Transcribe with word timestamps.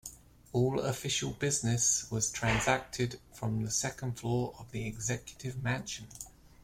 All 0.51 0.79
official 0.79 1.29
business, 1.29 2.09
was 2.09 2.31
transacted 2.31 3.19
from 3.35 3.63
the 3.63 3.69
second 3.69 4.13
floor 4.17 4.55
of 4.57 4.71
the 4.71 4.87
Executive 4.87 5.61
Mansion. 5.61 6.07